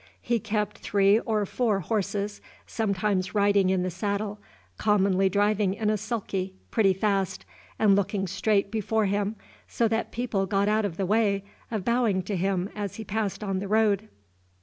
[0.23, 4.39] He kept three or four horses, sometimes riding in the saddle,
[4.79, 7.45] commonly driving in a sulky, pretty fast,
[7.77, 9.35] and looking straight before him,
[9.67, 13.43] so that people got out of the way of bowing to him as he passed
[13.43, 14.07] on the road.